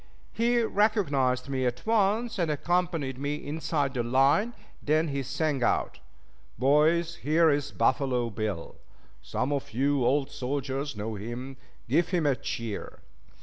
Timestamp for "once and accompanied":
1.85-3.19